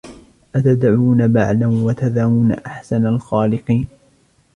أتدعون 0.55 1.27
بعلا 1.33 1.67
وتذرون 1.67 2.51
أحسن 2.51 3.07
الخالقين 3.07 3.87